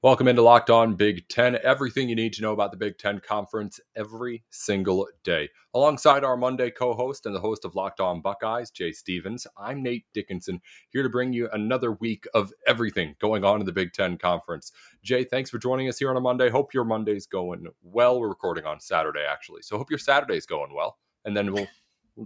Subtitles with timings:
[0.00, 1.58] Welcome into Locked On Big Ten.
[1.64, 5.48] Everything you need to know about the Big Ten Conference every single day.
[5.74, 9.82] Alongside our Monday co host and the host of Locked On Buckeyes, Jay Stevens, I'm
[9.82, 13.92] Nate Dickinson, here to bring you another week of everything going on in the Big
[13.92, 14.70] Ten Conference.
[15.02, 16.48] Jay, thanks for joining us here on a Monday.
[16.48, 18.20] Hope your Monday's going well.
[18.20, 19.62] We're recording on Saturday, actually.
[19.62, 20.96] So hope your Saturday's going well.
[21.24, 21.66] And then we'll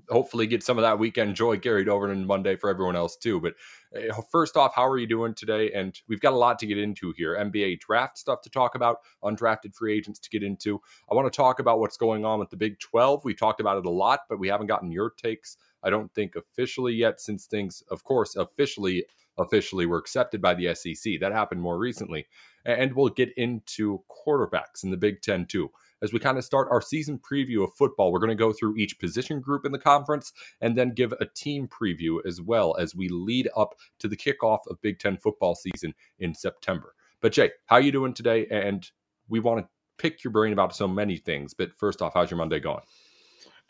[0.09, 3.41] hopefully get some of that weekend joy carried over into Monday for everyone else too.
[3.41, 3.55] But
[3.97, 5.71] uh, first off, how are you doing today?
[5.73, 8.99] And we've got a lot to get into here NBA draft stuff to talk about,
[9.23, 10.81] undrafted free agents to get into.
[11.11, 13.25] I want to talk about what's going on with the Big 12.
[13.25, 15.57] We talked about it a lot, but we haven't gotten your takes.
[15.83, 19.05] I don't think officially yet, since things, of course, officially
[19.39, 21.15] officially were accepted by the SEC.
[21.21, 22.27] That happened more recently.
[22.67, 25.71] And we'll get into quarterbacks in the Big Ten too
[26.03, 28.13] as we kind of start our season preview of football.
[28.13, 31.27] We're going to go through each position group in the conference and then give a
[31.27, 35.55] team preview as well as we lead up to the kickoff of Big Ten football
[35.55, 36.95] season in September.
[37.21, 38.47] But Jay, how you doing today?
[38.51, 38.87] And
[39.29, 41.55] we want to pick your brain about so many things.
[41.55, 42.83] But first off, how's your Monday going?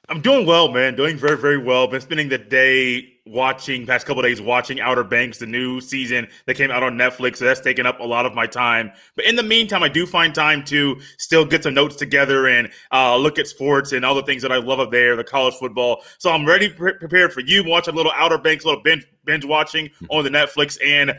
[0.08, 0.96] I'm doing well, man.
[0.96, 1.86] Doing very, very well.
[1.86, 6.54] Been spending the day watching, past couple days watching Outer Banks, the new season that
[6.54, 7.36] came out on Netflix.
[7.36, 8.90] So that's taken up a lot of my time.
[9.14, 12.68] But in the meantime, I do find time to still get some notes together and
[12.90, 15.54] uh, look at sports and all the things that I love up there, the college
[15.54, 16.02] football.
[16.18, 17.62] So I'm ready, pre- prepared for you.
[17.64, 21.16] Watch a little Outer Banks, a little binge, binge watching on the Netflix, and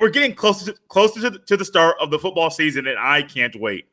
[0.00, 3.22] we're getting closer, closer to the, to the start of the football season, and I
[3.22, 3.86] can't wait.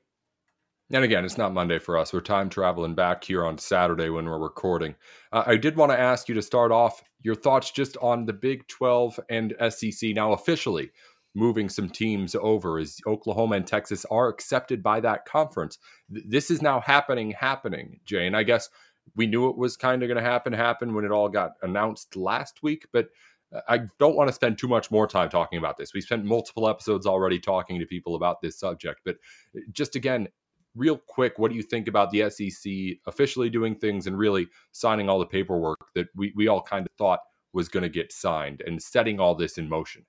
[0.91, 2.13] And again, it's not Monday for us.
[2.13, 4.95] We're time traveling back here on Saturday when we're recording.
[5.31, 8.33] Uh, I did want to ask you to start off your thoughts just on the
[8.33, 10.91] Big 12 and SEC now officially
[11.35, 15.79] moving some teams over as Oklahoma and Texas are accepted by that conference.
[16.09, 18.27] This is now happening, happening, Jay.
[18.27, 18.69] And I guess
[19.15, 22.15] we knew it was kind of going to happen, happen when it all got announced
[22.15, 22.85] last week.
[22.93, 23.07] But
[23.53, 25.93] uh, I don't want to spend too much more time talking about this.
[25.93, 29.01] We spent multiple episodes already talking to people about this subject.
[29.03, 29.15] But
[29.55, 30.27] uh, just again,
[30.75, 35.09] real quick, what do you think about the SEC officially doing things and really signing
[35.09, 37.19] all the paperwork that we, we all kind of thought
[37.53, 40.05] was going to get signed and setting all this in motion?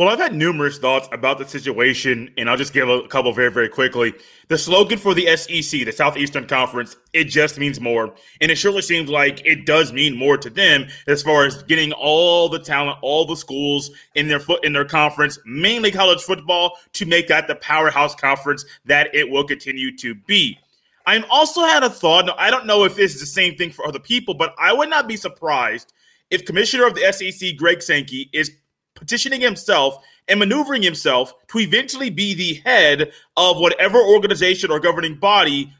[0.00, 3.50] Well, I've had numerous thoughts about the situation, and I'll just give a couple very,
[3.50, 4.14] very quickly.
[4.48, 8.14] The slogan for the SEC, the Southeastern Conference, it just means more.
[8.40, 11.92] And it surely seems like it does mean more to them as far as getting
[11.92, 16.78] all the talent, all the schools in their foot in their conference, mainly college football,
[16.94, 20.58] to make that the powerhouse conference that it will continue to be.
[21.04, 22.24] I've also had a thought.
[22.24, 24.72] Now, I don't know if this is the same thing for other people, but I
[24.72, 25.92] would not be surprised
[26.30, 28.52] if Commissioner of the SEC, Greg Sankey, is
[28.94, 29.96] petitioning himself
[30.28, 35.72] and maneuvering himself to eventually be the head of whatever organization or governing body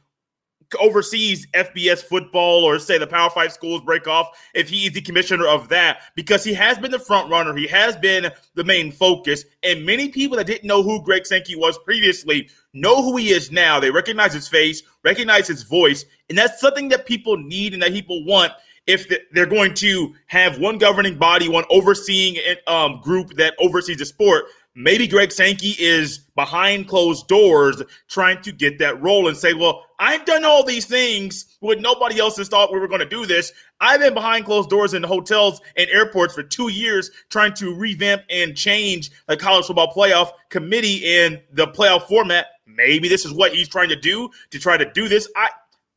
[0.79, 5.01] oversees FBS football or say the Power Five schools break off, if he is the
[5.01, 8.93] commissioner of that, because he has been the front runner, he has been the main
[8.93, 13.31] focus, and many people that didn't know who Greg Sankey was previously know who he
[13.31, 13.81] is now.
[13.81, 17.93] They recognize his face, recognize his voice, and that's something that people need and that
[17.93, 18.53] people want
[18.91, 22.37] if they're going to have one governing body, one overseeing
[22.67, 28.51] um, group that oversees the sport, maybe Greg Sankey is behind closed doors trying to
[28.53, 32.49] get that role and say, well, I've done all these things when nobody else has
[32.49, 33.53] thought we were going to do this.
[33.81, 38.23] I've been behind closed doors in hotels and airports for two years trying to revamp
[38.29, 42.47] and change the college football playoff committee and the playoff format.
[42.67, 45.29] Maybe this is what he's trying to do to try to do this.
[45.37, 45.49] I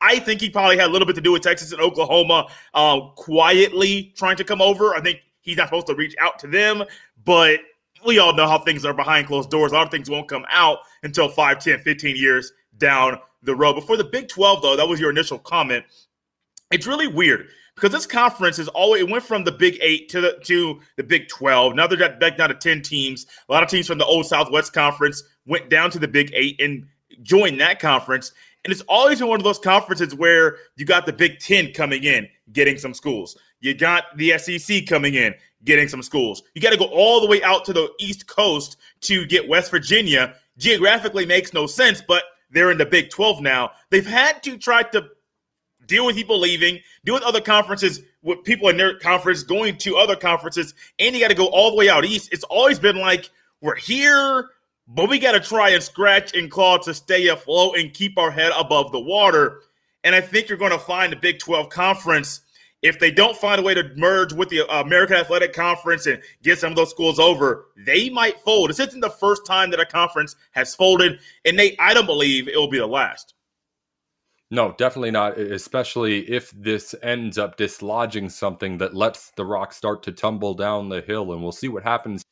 [0.04, 3.12] I think he probably had a little bit to do with Texas and Oklahoma um,
[3.16, 4.94] quietly trying to come over.
[4.94, 6.84] I think he's not supposed to reach out to them,
[7.24, 7.60] but
[8.04, 9.72] we all know how things are behind closed doors.
[9.72, 13.74] A lot of things won't come out until 5, 10, 15 years down the road.
[13.74, 15.86] Before the Big 12, though, that was your initial comment.
[16.70, 20.20] It's really weird because this conference is always it went from the Big Eight to
[20.20, 21.74] the to the Big 12.
[21.74, 23.26] Now they're back down to 10 teams.
[23.48, 26.60] A lot of teams from the old Southwest Conference went down to the Big Eight
[26.60, 26.86] and
[27.22, 28.32] joined that conference.
[28.64, 32.04] And it's always been one of those conferences where you got the Big Ten coming
[32.04, 33.36] in, getting some schools.
[33.60, 35.34] You got the SEC coming in,
[35.64, 36.42] getting some schools.
[36.54, 39.70] You got to go all the way out to the East Coast to get West
[39.70, 40.34] Virginia.
[40.56, 43.72] Geographically makes no sense, but they're in the Big 12 now.
[43.90, 45.08] They've had to try to
[45.86, 49.96] deal with people leaving, deal with other conferences, with people in their conference going to
[49.96, 52.32] other conferences, and you got to go all the way out east.
[52.32, 53.28] It's always been like,
[53.60, 54.50] we're here,
[54.86, 58.30] but we got to try and scratch and claw to stay afloat and keep our
[58.30, 59.62] head above the water.
[60.02, 62.40] And I think you're going to find the Big 12 conference
[62.84, 66.22] if they don't find a way to merge with the uh, American Athletic Conference and
[66.42, 68.68] get some of those schools over, they might fold.
[68.68, 72.46] This isn't the first time that a conference has folded, and Nate, I don't believe
[72.46, 73.32] it will be the last.
[74.50, 75.38] No, definitely not.
[75.38, 80.90] Especially if this ends up dislodging something that lets the rock start to tumble down
[80.90, 82.22] the hill, and we'll see what happens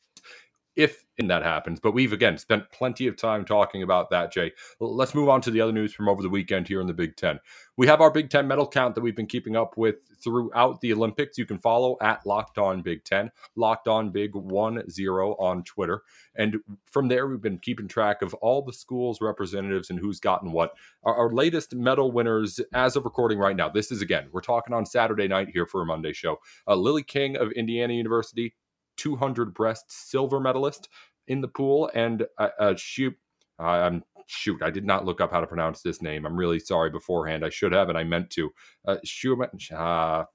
[0.75, 1.79] if and that happens.
[1.79, 4.51] But we've again spent plenty of time talking about that, Jay.
[4.79, 7.15] Let's move on to the other news from over the weekend here in the Big
[7.15, 7.39] Ten.
[7.77, 10.93] We have our Big Ten medal count that we've been keeping up with throughout the
[10.93, 11.37] Olympics.
[11.37, 16.03] You can follow at Locked On Big Ten, Locked On Big One Zero on Twitter,
[16.35, 16.57] and
[16.91, 20.73] from there we've been keeping track of all the schools' representatives and who's gotten what.
[21.03, 24.73] Our, our latest medal winners, as of recording right now, this is again we're talking
[24.73, 26.37] on Saturday night here for a Monday show.
[26.67, 28.55] Uh, Lilly King of Indiana University,
[28.97, 30.89] 200 breast silver medalist
[31.27, 33.15] in the pool, and uh, uh, shoot,
[33.59, 36.25] I'm shoot, I did not look up how to pronounce this name.
[36.25, 37.45] I'm really sorry beforehand.
[37.45, 38.51] I should have, and I meant to.
[38.87, 39.39] Uh, shoot,
[39.73, 40.25] uh,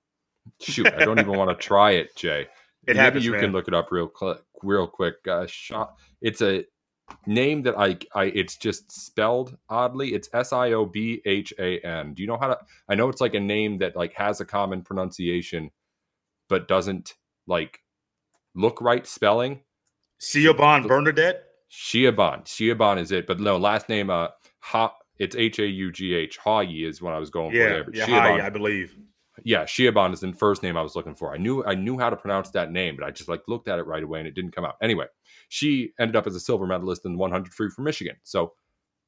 [0.61, 2.43] shoot, I don't even want to try it, Jay.
[2.43, 2.49] It
[2.95, 3.41] Maybe happens, you man.
[3.41, 4.39] can look it up real quick.
[4.63, 5.95] Real quick, uh, shot.
[6.23, 6.65] It's a
[7.27, 10.15] name that I, I, it's just spelled oddly.
[10.15, 12.15] It's S I O B H A N.
[12.15, 12.59] Do you know how to?
[12.89, 15.71] I know it's like a name that like has a common pronunciation,
[16.49, 17.15] but doesn't
[17.47, 17.81] like
[18.59, 19.61] look right spelling.
[20.21, 21.45] Siobhan Bernadette.
[21.71, 22.45] Shiaban.
[22.45, 24.29] Shiaban is it, but no, last name uh
[24.61, 26.39] ha it's H A U G H.
[26.39, 27.85] Hayi is what I was going for Yeah, there.
[27.85, 28.97] But yeah, Shiaban, I believe.
[29.45, 31.35] yeah, Shiaban is the first name I was looking for.
[31.35, 33.79] I knew I knew how to pronounce that name, but I just like looked at
[33.79, 34.77] it right away and it didn't come out.
[34.83, 35.07] Anyway,
[35.49, 38.17] she ended up as a silver medalist in the 100 free for Michigan.
[38.23, 38.55] So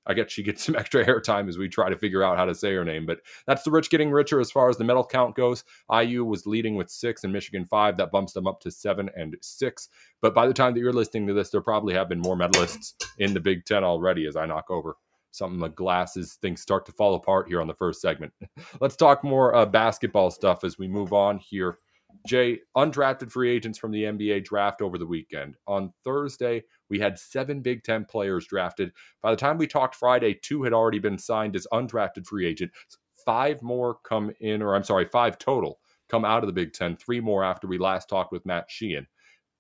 [0.07, 2.55] I guess she gets some extra airtime as we try to figure out how to
[2.55, 3.07] say her name.
[3.07, 5.65] But that's the rich getting richer as far as the medal count goes.
[5.93, 7.97] IU was leading with six and Michigan five.
[7.97, 9.89] That bumps them up to seven and six.
[10.21, 12.95] But by the time that you're listening to this, there probably have been more medalists
[13.19, 14.97] in the Big Ten already as I knock over
[15.33, 16.35] something my glasses.
[16.35, 18.33] Things start to fall apart here on the first segment.
[18.81, 21.79] Let's talk more uh, basketball stuff as we move on here.
[22.27, 25.57] Jay, undrafted free agents from the NBA draft over the weekend.
[25.67, 28.93] On Thursday, we had seven Big Ten players drafted.
[29.23, 32.99] By the time we talked Friday, two had already been signed as undrafted free agents.
[33.25, 35.79] Five more come in, or I'm sorry, five total
[36.09, 36.97] come out of the Big Ten.
[36.97, 39.07] Three more after we last talked with Matt Sheehan.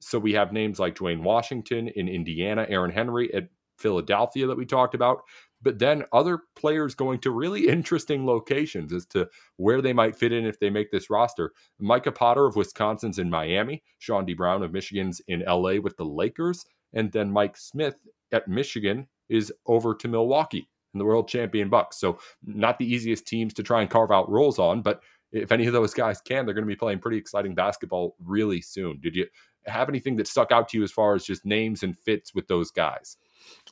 [0.00, 3.49] So we have names like Duane Washington in Indiana, Aaron Henry at
[3.81, 5.23] Philadelphia that we talked about,
[5.62, 10.32] but then other players going to really interesting locations as to where they might fit
[10.32, 11.53] in if they make this roster.
[11.79, 16.65] Micah Potter of Wisconsin's in Miami, Chaundee Brown of Michigan's in LA with the Lakers,
[16.92, 17.96] and then Mike Smith
[18.32, 21.98] at Michigan is over to Milwaukee and the world champion Bucks.
[21.98, 25.00] So not the easiest teams to try and carve out roles on, but
[25.32, 28.60] if any of those guys can, they're going to be playing pretty exciting basketball really
[28.60, 28.98] soon.
[29.00, 29.26] Did you
[29.66, 32.48] have anything that stuck out to you as far as just names and fits with
[32.48, 33.16] those guys?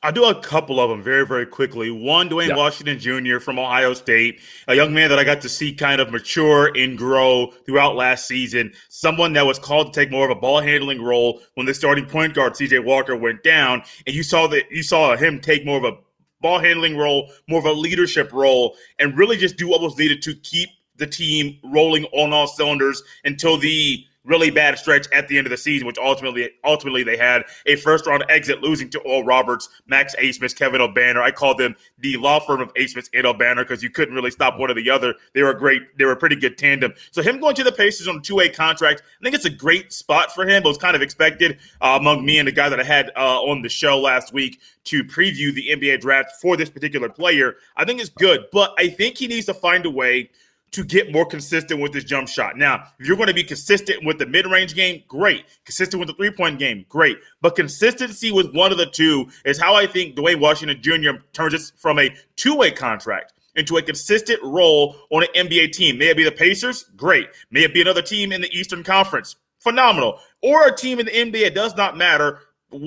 [0.02, 1.90] I'll do a couple of them very, very quickly.
[1.90, 2.56] One, Duane Yeah.
[2.56, 3.40] Washington Jr.
[3.40, 6.96] from Ohio State, a young man that I got to see kind of mature and
[6.96, 8.72] grow throughout last season.
[8.88, 12.06] Someone that was called to take more of a ball handling role when the starting
[12.06, 15.78] point guard CJ Walker went down, and you saw that you saw him take more
[15.78, 15.96] of a
[16.40, 20.22] ball handling role, more of a leadership role, and really just do what was needed
[20.22, 25.38] to keep the team rolling on all cylinders until the really bad stretch at the
[25.38, 29.00] end of the season, which ultimately ultimately they had a first round exit, losing to
[29.00, 31.22] Oral Roberts, Max Abmas, Kevin Obanor.
[31.22, 34.58] I call them the law firm of Abmas and Obanor because you couldn't really stop
[34.58, 35.14] one or the other.
[35.34, 36.92] They were great, they were a pretty good tandem.
[37.10, 39.50] So him going to the Pacers on a two way contract, I think it's a
[39.50, 40.62] great spot for him.
[40.62, 43.40] It was kind of expected uh, among me and the guy that I had uh,
[43.42, 47.56] on the show last week to preview the NBA draft for this particular player.
[47.76, 50.30] I think it's good, but I think he needs to find a way
[50.70, 52.56] to get more consistent with his jump shot.
[52.56, 55.44] Now, if you're going to be consistent with the mid range game, great.
[55.64, 57.18] Consistent with the three point game, great.
[57.40, 61.22] But consistency with one of the two is how I think Duane Washington Jr.
[61.32, 65.98] turns it from a two way contract into a consistent role on an NBA team.
[65.98, 66.84] May it be the Pacers?
[66.96, 67.28] Great.
[67.50, 69.36] May it be another team in the Eastern Conference?
[69.58, 70.20] Phenomenal.
[70.42, 72.40] Or a team in the NBA, it does not matter.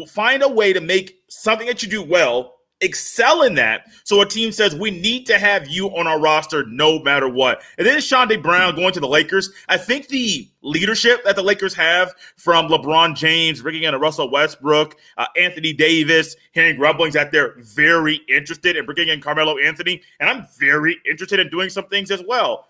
[0.08, 3.88] Find a way to make something that you do well excel in that.
[4.04, 7.62] So a team says we need to have you on our roster no matter what.
[7.78, 9.52] And then Chaundee Brown going to the Lakers.
[9.70, 14.30] I think the leadership that the Lakers have from LeBron James, bringing in a Russell
[14.30, 20.02] Westbrook, uh, Anthony Davis, hearing rumblings that they're very interested in bringing in Carmelo Anthony,
[20.20, 22.68] and I'm very interested in doing some things as well.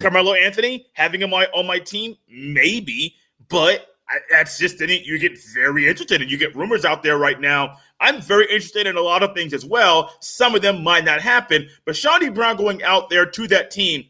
[0.00, 3.14] Carmelo Anthony, having him on my, on my team, maybe,
[3.48, 5.06] but I, that's just it.
[5.06, 7.76] You get very interested, and you get rumors out there right now.
[8.00, 10.12] I'm very interested in a lot of things as well.
[10.20, 14.04] Some of them might not happen, but Chaundee Brown going out there to that team,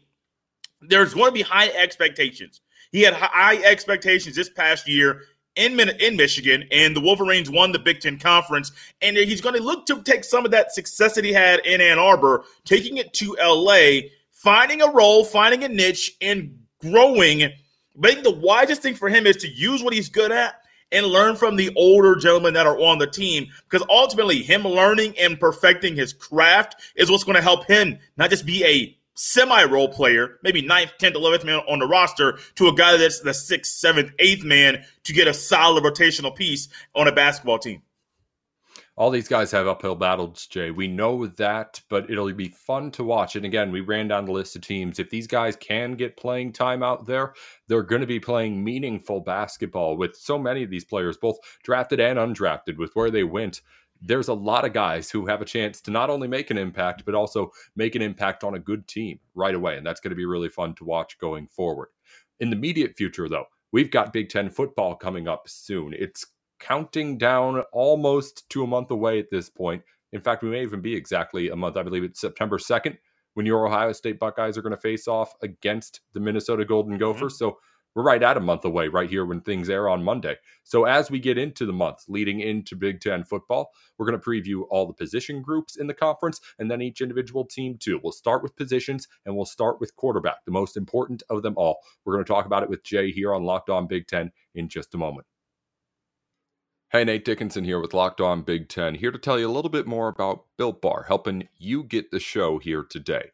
[0.81, 2.61] there's going to be high expectations.
[2.91, 5.21] He had high expectations this past year.
[5.55, 8.73] in in Michigan, and the Wolverines won the Big Ten Conference.
[9.01, 11.79] And he's going to look to take some of that success that he had in
[11.79, 17.51] Ann Arbor, taking it to LA, finding a role, finding a niche, and growing.
[17.95, 20.61] But I think the wisest thing for him is to use what he's good at
[20.91, 25.17] and learn from the older gentlemen that are on the team because ultimately him learning
[25.19, 29.63] and perfecting his craft is what's going to help him not just be a semi
[29.63, 33.33] role player, maybe ninth, 10th, 11th man on the roster, to a guy that's the
[33.33, 37.81] sixth, seventh, eighth man to get a solid rotational piece on a basketball team.
[38.97, 40.71] All these guys have uphill battles, Jay.
[40.71, 43.35] We know that, but it'll be fun to watch.
[43.35, 44.99] And again, we ran down the list of teams.
[44.99, 47.33] If these guys can get playing time out there,
[47.67, 51.99] they're going to be playing meaningful basketball with so many of these players, both drafted
[51.99, 53.61] and undrafted, with where they went
[54.01, 57.03] there's a lot of guys who have a chance to not only make an impact,
[57.05, 59.77] but also make an impact on a good team right away.
[59.77, 61.89] And that's going to be really fun to watch going forward.
[62.39, 65.93] In the immediate future, though, we've got Big Ten football coming up soon.
[65.97, 66.25] It's
[66.59, 69.83] counting down almost to a month away at this point.
[70.11, 71.77] In fact, we may even be exactly a month.
[71.77, 72.97] I believe it's September 2nd
[73.33, 77.01] when your Ohio State Buckeyes are going to face off against the Minnesota Golden mm-hmm.
[77.01, 77.33] Gophers.
[77.33, 77.51] Mm-hmm.
[77.51, 77.57] So
[77.95, 80.35] we're right at a month away right here when things air on Monday.
[80.63, 84.25] So as we get into the month leading into Big Ten football, we're going to
[84.25, 87.99] preview all the position groups in the conference and then each individual team too.
[88.03, 91.77] We'll start with positions and we'll start with quarterback, the most important of them all.
[92.03, 94.67] We're going to talk about it with Jay here on Locked On Big Ten in
[94.67, 95.25] just a moment.
[96.95, 99.69] Hey, Nate Dickinson here with Locked On Big Ten, here to tell you a little
[99.69, 103.31] bit more about Built Bar, helping you get the show here today.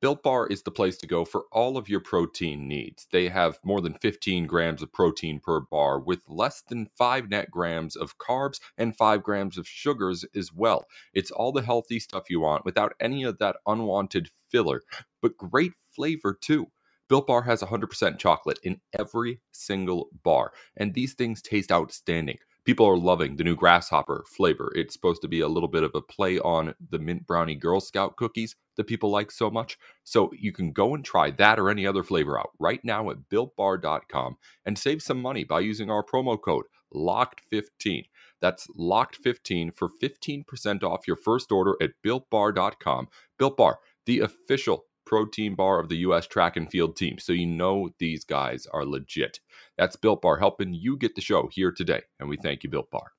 [0.00, 3.06] Built Bar is the place to go for all of your protein needs.
[3.12, 7.52] They have more than 15 grams of protein per bar with less than 5 net
[7.52, 10.84] grams of carbs and 5 grams of sugars as well.
[11.12, 14.82] It's all the healthy stuff you want without any of that unwanted filler,
[15.22, 16.66] but great flavor too.
[17.08, 22.86] Built Bar has 100% chocolate in every single bar, and these things taste outstanding people
[22.86, 24.72] are loving the new grasshopper flavor.
[24.74, 27.80] It's supposed to be a little bit of a play on the mint brownie Girl
[27.80, 29.78] Scout cookies that people like so much.
[30.04, 33.28] So you can go and try that or any other flavor out right now at
[33.30, 38.04] builtbar.com and save some money by using our promo code LOCKED15.
[38.40, 43.08] That's LOCKED15 for 15% off your first order at builtbar.com.
[43.38, 46.26] Built Bar, the official protein bar of the U.S.
[46.26, 47.18] track and field team.
[47.18, 49.40] So you know these guys are legit.
[49.78, 52.02] That's Built Bar helping you get the show here today.
[52.20, 53.13] And we thank you, Built Bar.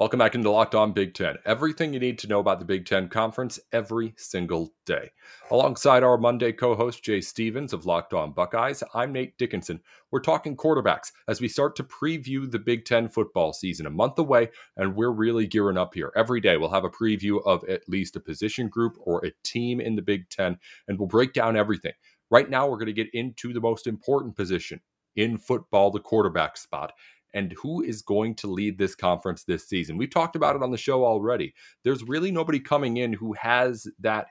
[0.00, 1.36] Welcome back into Locked On Big Ten.
[1.44, 5.10] Everything you need to know about the Big Ten Conference every single day.
[5.50, 9.78] Alongside our Monday co host, Jay Stevens of Locked On Buckeyes, I'm Nate Dickinson.
[10.10, 14.18] We're talking quarterbacks as we start to preview the Big Ten football season a month
[14.18, 16.14] away, and we're really gearing up here.
[16.16, 19.82] Every day we'll have a preview of at least a position group or a team
[19.82, 20.56] in the Big Ten,
[20.88, 21.92] and we'll break down everything.
[22.30, 24.80] Right now, we're going to get into the most important position
[25.16, 26.92] in football, the quarterback spot
[27.34, 29.96] and who is going to lead this conference this season.
[29.96, 31.54] We've talked about it on the show already.
[31.84, 34.26] There's really nobody coming in who has that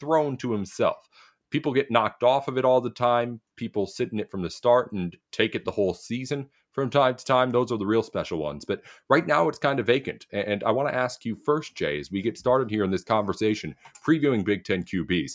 [0.00, 1.08] throne to himself.
[1.50, 3.40] People get knocked off of it all the time.
[3.56, 7.16] People sit in it from the start and take it the whole season from time
[7.16, 7.50] to time.
[7.50, 8.64] Those are the real special ones.
[8.64, 10.26] But right now, it's kind of vacant.
[10.30, 13.02] And I want to ask you first, Jay, as we get started here in this
[13.02, 13.74] conversation,
[14.06, 15.32] previewing Big Ten QBs,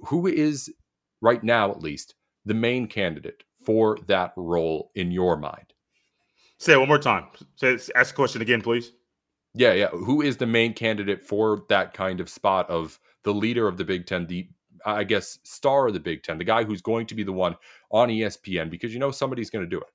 [0.00, 0.72] who is,
[1.20, 5.72] right now at least, the main candidate for that role in your mind?
[6.58, 7.26] Say it one more time.
[7.56, 8.92] Say, ask the question again, please.
[9.54, 9.88] Yeah, yeah.
[9.88, 13.84] Who is the main candidate for that kind of spot of the leader of the
[13.84, 14.48] Big Ten, the
[14.84, 17.56] I guess star of the Big Ten, the guy who's going to be the one
[17.90, 19.88] on ESPN because you know somebody's going to do it.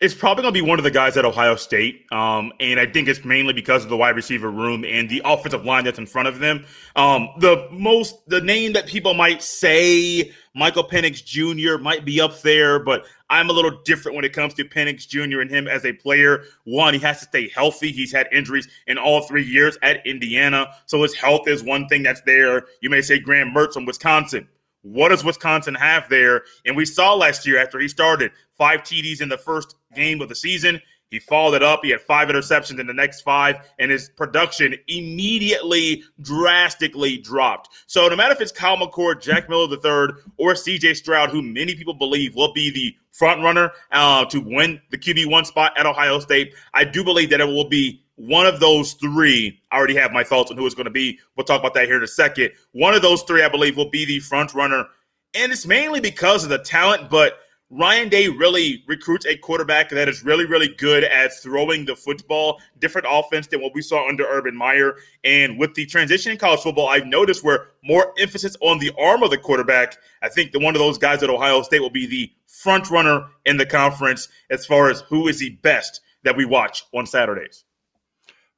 [0.00, 2.06] It's probably going to be one of the guys at Ohio State.
[2.12, 5.64] Um, and I think it's mainly because of the wide receiver room and the offensive
[5.64, 6.64] line that's in front of them.
[6.94, 11.82] Um, the most, the name that people might say Michael Penix Jr.
[11.82, 15.40] might be up there, but I'm a little different when it comes to Penix Jr.
[15.40, 16.44] and him as a player.
[16.62, 17.90] One, he has to stay healthy.
[17.90, 20.68] He's had injuries in all three years at Indiana.
[20.86, 22.66] So his health is one thing that's there.
[22.82, 24.46] You may say Graham Mertz from Wisconsin.
[24.92, 26.44] What does Wisconsin have there?
[26.64, 30.28] And we saw last year after he started five TDs in the first game of
[30.28, 30.80] the season.
[31.10, 31.80] He followed it up.
[31.82, 37.70] He had five interceptions in the next five, and his production immediately drastically dropped.
[37.86, 41.74] So, no matter if it's Kyle McCord, Jack Miller III, or CJ Stroud, who many
[41.74, 46.20] people believe will be the front runner uh, to win the QB1 spot at Ohio
[46.20, 50.12] State, I do believe that it will be one of those three, I already have
[50.12, 51.18] my thoughts on who it's going to be.
[51.36, 52.50] We'll talk about that here in a second.
[52.72, 54.86] One of those three, I believe, will be the front runner.
[55.34, 57.38] And it's mainly because of the talent, but
[57.70, 62.60] Ryan Day really recruits a quarterback that is really, really good at throwing the football,
[62.78, 64.96] different offense than what we saw under Urban Meyer.
[65.22, 69.22] And with the transition in college football, I've noticed where more emphasis on the arm
[69.22, 69.98] of the quarterback.
[70.22, 73.26] I think that one of those guys at Ohio State will be the front runner
[73.44, 77.64] in the conference as far as who is the best that we watch on Saturdays.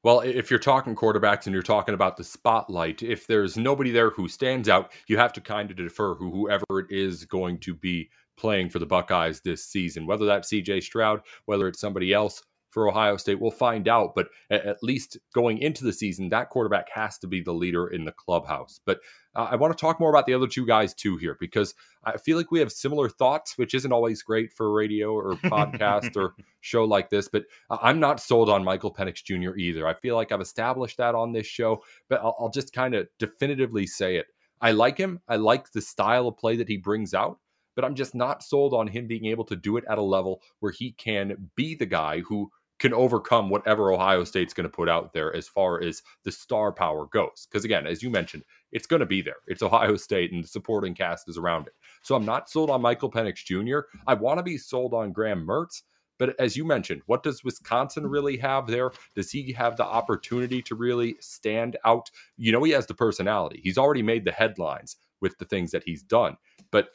[0.03, 4.09] Well, if you're talking quarterbacks and you're talking about the spotlight, if there's nobody there
[4.09, 7.75] who stands out, you have to kind of defer who whoever it is going to
[7.75, 10.07] be playing for the Buckeyes this season.
[10.07, 14.15] Whether that's CJ Stroud, whether it's somebody else for Ohio State, we'll find out.
[14.15, 18.05] But at least going into the season, that quarterback has to be the leader in
[18.05, 18.81] the clubhouse.
[18.85, 19.01] But
[19.35, 21.75] uh, I want to talk more about the other two guys too here because
[22.05, 26.17] I feel like we have similar thoughts, which isn't always great for radio or podcast
[26.17, 27.29] or show like this.
[27.29, 29.57] But I'm not sold on Michael Penix Jr.
[29.57, 29.87] either.
[29.87, 33.09] I feel like I've established that on this show, but I'll, I'll just kind of
[33.19, 34.27] definitively say it.
[34.61, 35.21] I like him.
[35.29, 37.39] I like the style of play that he brings out
[37.81, 40.43] but I'm just not sold on him being able to do it at a level
[40.59, 44.89] where he can be the guy who can overcome whatever Ohio State's going to put
[44.89, 47.47] out there as far as the star power goes.
[47.49, 49.37] Because again, as you mentioned, it's going to be there.
[49.47, 51.75] It's Ohio State and the supporting cast is around it.
[52.03, 53.87] So I'm not sold on Michael Penix Jr.
[54.07, 55.83] I want to be sold on Graham Mertz.
[56.19, 58.91] But as you mentioned, what does Wisconsin really have there?
[59.15, 62.11] Does he have the opportunity to really stand out?
[62.37, 63.61] You know, he has the personality.
[63.63, 66.37] He's already made the headlines with the things that he's done.
[66.71, 66.91] But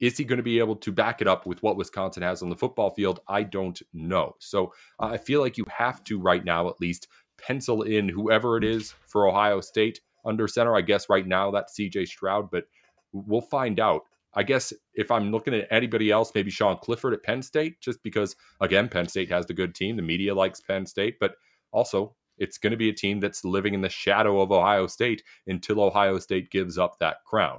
[0.00, 2.50] is he going to be able to back it up with what Wisconsin has on
[2.50, 3.20] the football field?
[3.28, 4.34] I don't know.
[4.38, 8.56] So uh, I feel like you have to, right now at least, pencil in whoever
[8.56, 10.76] it is for Ohio State under center.
[10.76, 12.64] I guess right now that's CJ Stroud, but
[13.12, 14.02] we'll find out.
[14.34, 18.02] I guess if I'm looking at anybody else, maybe Sean Clifford at Penn State, just
[18.02, 19.96] because, again, Penn State has the good team.
[19.96, 21.34] The media likes Penn State, but
[21.72, 25.22] also it's going to be a team that's living in the shadow of Ohio State
[25.46, 27.58] until Ohio State gives up that crown.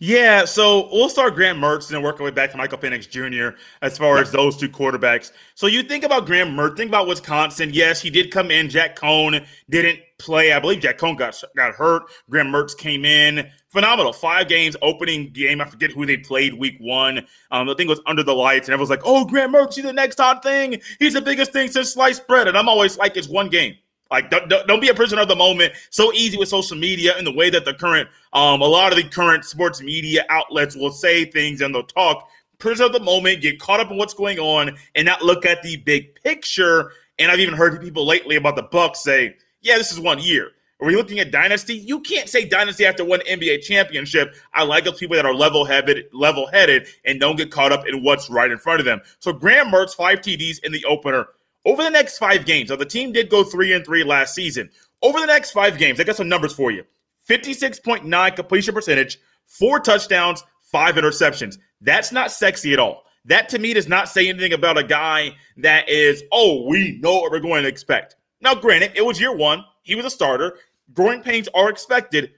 [0.00, 3.08] Yeah, so we'll start Graham Mertz and then work our way back to Michael Penix
[3.08, 3.58] Jr.
[3.82, 5.32] as far as those two quarterbacks.
[5.56, 7.70] So you think about Graham Mertz, think about Wisconsin.
[7.72, 8.68] Yes, he did come in.
[8.68, 10.52] Jack Coan didn't play.
[10.52, 12.04] I believe Jack Coan got got hurt.
[12.30, 13.50] Graham Mertz came in.
[13.70, 14.12] Phenomenal.
[14.12, 15.60] Five games, opening game.
[15.60, 17.26] I forget who they played week one.
[17.50, 19.92] Um, the thing was under the lights, and everyone's like, oh, Graham Mertz, he's the
[19.92, 20.80] next hot thing.
[20.98, 22.46] He's the biggest thing since sliced bread.
[22.48, 23.76] And I'm always like, it's one game.
[24.10, 25.74] Like, don't, don't, be a prisoner of the moment.
[25.90, 28.96] So easy with social media and the way that the current, um, a lot of
[28.96, 32.28] the current sports media outlets will say things and they'll talk.
[32.58, 35.62] Prisoner of the moment, get caught up in what's going on, and not look at
[35.62, 36.90] the big picture.
[37.18, 40.50] And I've even heard people lately about the Bucks say, "Yeah, this is one year."
[40.80, 41.74] Are we looking at dynasty?
[41.74, 44.34] You can't say dynasty after one NBA championship.
[44.54, 48.30] I like those people that are level-headed, level-headed, and don't get caught up in what's
[48.30, 49.00] right in front of them.
[49.18, 51.26] So Graham Mertz, five TDs in the opener
[51.68, 54.70] over the next five games, now the team did go three and three last season.
[55.02, 56.82] Over the next five games, I got some numbers for you
[57.28, 61.58] 56.9 completion percentage, four touchdowns, five interceptions.
[61.82, 63.04] That's not sexy at all.
[63.26, 67.16] That to me does not say anything about a guy that is, oh, we know
[67.16, 68.16] what we're going to expect.
[68.40, 69.62] Now, granted, it was year one.
[69.82, 70.56] He was a starter.
[70.94, 72.30] Growing pains are expected,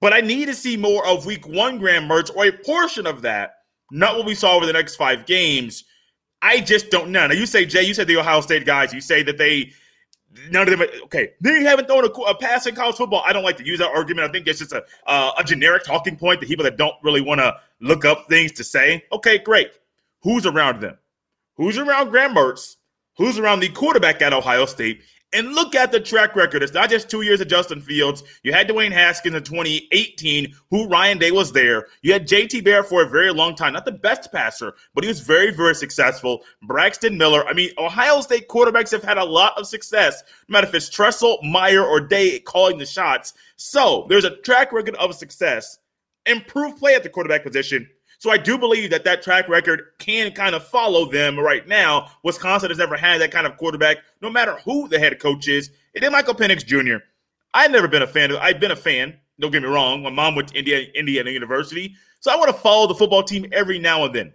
[0.00, 3.22] but I need to see more of week one Graham Mertz or a portion of
[3.22, 3.58] that,
[3.92, 5.84] not what we saw over the next five games
[6.44, 7.26] I just don't know.
[7.26, 8.92] Now you say Jay, you said the Ohio State guys.
[8.92, 9.72] You say that they
[10.50, 10.86] none of them.
[11.04, 13.22] Okay, they haven't thrown a, a, pass in college football.
[13.24, 14.28] I don't like to use that argument.
[14.28, 17.22] I think it's just a uh, a generic talking point that people that don't really
[17.22, 19.02] want to look up things to say.
[19.10, 19.72] Okay, great.
[20.20, 20.98] Who's around them?
[21.56, 22.76] Who's around Graham Mertz?
[23.16, 25.00] Who's around the quarterback at Ohio State?
[25.34, 26.62] And look at the track record.
[26.62, 28.22] It's not just two years of Justin Fields.
[28.44, 31.88] You had Dwayne Haskins in 2018, who Ryan Day was there.
[32.02, 33.72] You had JT Barrett for a very long time.
[33.72, 36.44] Not the best passer, but he was very, very successful.
[36.62, 37.44] Braxton Miller.
[37.48, 40.88] I mean, Ohio State quarterbacks have had a lot of success, no matter if it's
[40.88, 43.34] Tressel, Meyer, or Day calling the shots.
[43.56, 45.78] So there's a track record of success.
[46.26, 47.88] Improved play at the quarterback position
[48.24, 52.10] so I do believe that that track record can kind of follow them right now.
[52.22, 55.68] Wisconsin has never had that kind of quarterback, no matter who the head coach is.
[55.94, 57.04] And then Michael Penix Jr.
[57.52, 58.38] I've never been a fan of.
[58.38, 59.18] I've been a fan.
[59.38, 60.02] Don't get me wrong.
[60.02, 63.44] My mom went to Indiana, Indiana University, so I want to follow the football team
[63.52, 64.32] every now and then.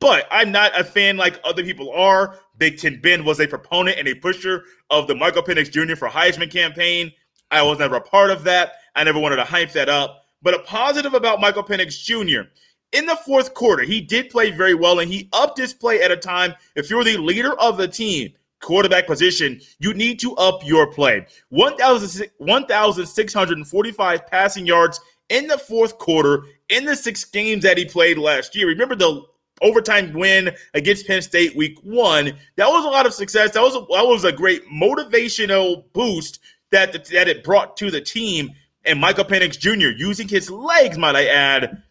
[0.00, 2.38] But I'm not a fan like other people are.
[2.58, 5.96] Big Ten Ben was a proponent and a pusher of the Michael Penix Jr.
[5.96, 7.10] for Heisman campaign.
[7.50, 8.72] I was never a part of that.
[8.94, 10.26] I never wanted to hype that up.
[10.42, 12.50] But a positive about Michael Penix Jr
[12.94, 16.12] in the fourth quarter, he did play very well and he upped his play at
[16.12, 16.54] a time.
[16.76, 21.26] If you're the leader of the team, quarterback position, you need to up your play.
[21.50, 28.54] 1,645 passing yards in the fourth quarter in the six games that he played last
[28.54, 28.68] year.
[28.68, 29.22] Remember the
[29.60, 32.38] overtime win against Penn State week one?
[32.56, 33.50] That was a lot of success.
[33.52, 36.38] That was a, that was a great motivational boost
[36.70, 38.52] that, the, that it brought to the team.
[38.84, 39.96] And Michael Penix Jr.
[39.96, 41.82] using his legs, might I add,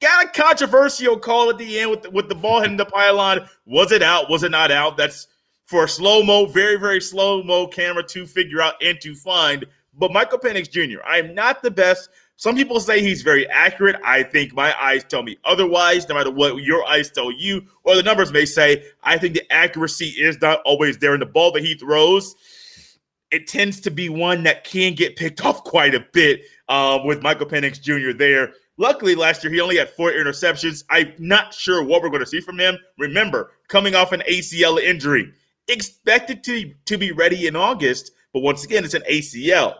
[0.00, 3.46] got a controversial call at the end with the, with the ball hitting the pylon.
[3.66, 4.30] Was it out?
[4.30, 4.96] Was it not out?
[4.96, 5.26] That's
[5.66, 9.66] for slow mo, very very slow mo camera to figure out and to find.
[9.94, 11.00] But Michael Penix Jr.
[11.06, 12.08] I am not the best.
[12.36, 13.96] Some people say he's very accurate.
[14.02, 17.94] I think my eyes tell me otherwise, no matter what your eyes tell you, or
[17.94, 18.82] the numbers may say.
[19.02, 21.12] I think the accuracy is not always there.
[21.12, 22.34] And the ball that he throws,
[23.30, 27.22] it tends to be one that can get picked off quite a bit uh, with
[27.22, 28.16] Michael Penix Jr.
[28.16, 28.54] there.
[28.80, 30.84] Luckily, last year he only had four interceptions.
[30.88, 32.78] I'm not sure what we're going to see from him.
[32.96, 35.34] Remember, coming off an ACL injury,
[35.68, 39.74] expected to, to be ready in August, but once again, it's an ACL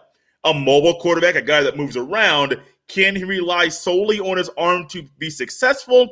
[0.44, 2.60] a mobile quarterback, a guy that moves around.
[2.88, 6.08] Can he rely solely on his arm to be successful?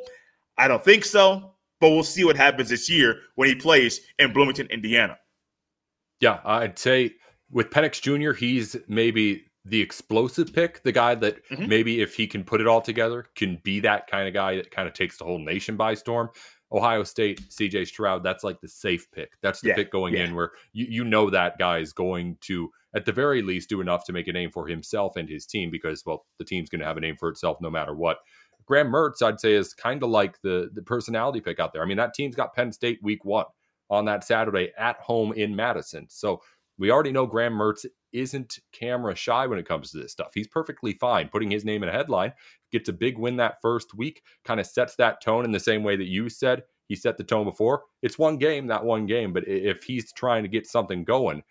[0.57, 4.33] I don't think so, but we'll see what happens this year when he plays in
[4.33, 5.17] Bloomington, Indiana.
[6.21, 7.13] Yeah, I'd say
[7.51, 11.67] with Penix Jr., he's maybe the explosive pick, the guy that mm-hmm.
[11.67, 14.71] maybe if he can put it all together, can be that kind of guy that
[14.71, 16.29] kind of takes the whole nation by storm.
[16.71, 19.31] Ohio State, CJ Stroud, that's like the safe pick.
[19.41, 20.25] That's the yeah, pick going yeah.
[20.25, 23.81] in where you, you know that guy is going to, at the very least, do
[23.81, 26.79] enough to make a name for himself and his team because, well, the team's going
[26.79, 28.17] to have a name for itself no matter what.
[28.67, 31.81] Graham Mertz, I'd say, is kind of like the, the personality pick out there.
[31.81, 33.45] I mean, that team's got Penn State week one
[33.89, 36.05] on that Saturday at home in Madison.
[36.07, 36.41] So
[36.77, 40.31] we already know Graham Mertz isn't camera shy when it comes to this stuff.
[40.33, 42.33] He's perfectly fine putting his name in a headline,
[42.71, 45.83] gets a big win that first week, kind of sets that tone in the same
[45.83, 47.83] way that you said he set the tone before.
[48.01, 51.43] It's one game, that one game, but if he's trying to get something going,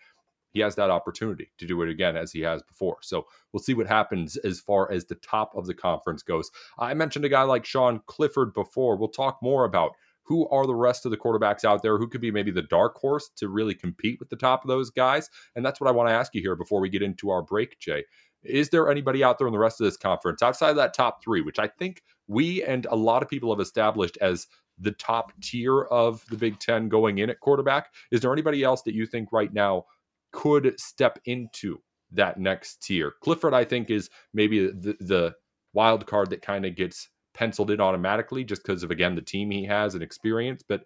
[0.53, 2.99] he has that opportunity to do it again as he has before.
[3.03, 6.51] So we'll see what happens as far as the top of the conference goes.
[6.79, 8.97] I mentioned a guy like Sean Clifford before.
[8.97, 9.93] We'll talk more about
[10.29, 12.97] who are the rest of the quarterbacks out there who could be maybe the dark
[12.99, 15.31] horse to really compete with the top of those guys?
[15.57, 17.79] And that's what I want to ask you here before we get into our break,
[17.79, 18.05] Jay.
[18.45, 21.25] Is there anybody out there in the rest of this conference outside of that top
[21.25, 24.47] three, which I think we and a lot of people have established as
[24.79, 27.93] the top tier of the Big Ten going in at quarterback?
[28.13, 29.87] Is there anybody else that you think right now
[30.33, 31.79] could step into
[32.13, 33.15] that next tier?
[33.23, 35.35] Clifford, I think, is maybe the, the
[35.73, 39.51] wild card that kind of gets penciled in automatically just because of again the team
[39.51, 40.63] he has and experience.
[40.67, 40.83] But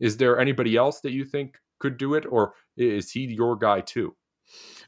[0.00, 3.80] is there anybody else that you think could do it, or is he your guy
[3.80, 4.14] too?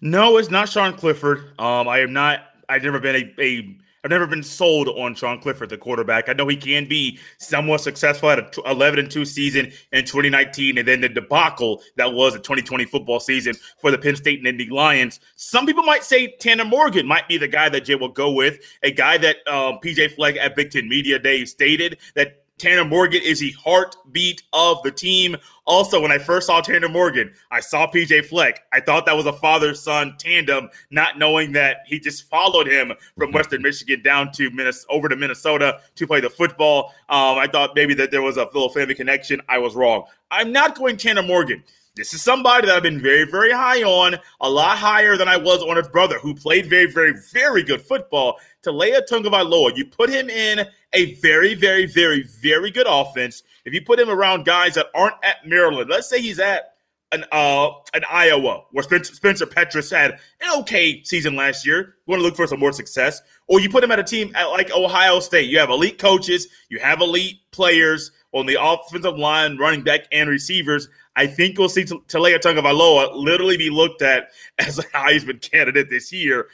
[0.01, 1.53] No, it's not Sean Clifford.
[1.59, 2.41] Um, I am not.
[2.69, 6.29] I've never been a, a I've never been sold on Sean Clifford, the quarterback.
[6.29, 10.79] I know he can be somewhat successful at a 11 and 2 season in 2019,
[10.79, 14.71] and then the debacle that was the 2020 football season for the Penn State Nittany
[14.71, 15.21] Lions.
[15.37, 18.59] Some people might say Tanner Morgan might be the guy that Jay will go with,
[18.83, 23.23] a guy that um, PJ Fleck at Big Ten Media Day stated that Tanner Morgan
[23.23, 25.37] is the heartbeat of the team.
[25.65, 28.63] Also, when I first saw Tanner Morgan, I saw PJ Fleck.
[28.73, 32.93] I thought that was a father son tandem, not knowing that he just followed him
[33.17, 36.95] from Western Michigan down to Minnesota, over to Minnesota to play the football.
[37.09, 39.41] Um, I thought maybe that there was a little family connection.
[39.49, 40.05] I was wrong.
[40.31, 41.63] I'm not going Tanner Morgan.
[41.99, 45.37] This is somebody that I've been very, very high on, a lot higher than I
[45.37, 48.39] was on his brother, who played very, very, very good football.
[48.63, 53.43] Taulia Tagovailoa, you put him in a very, very, very, very good offense.
[53.65, 56.75] If you put him around guys that aren't at Maryland, let's say he's at
[57.11, 61.97] an uh an Iowa where Spencer, Spencer Petras had an okay season last year.
[62.07, 64.31] You want to look for some more success, or you put him at a team
[64.37, 65.51] at like Ohio State.
[65.51, 70.29] You have elite coaches, you have elite players on the offensive line, running back, and
[70.29, 70.89] receivers.
[71.17, 76.13] I think we'll see Taulia Tagovailoa literally be looked at as a Heisman candidate this
[76.13, 76.49] year.